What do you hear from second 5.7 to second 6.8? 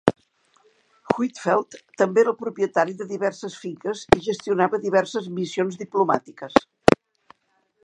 diplomàtiques.